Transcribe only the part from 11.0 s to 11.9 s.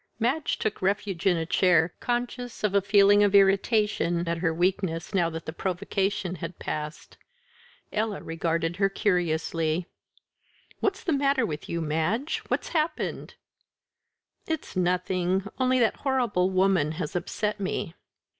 the matter with you,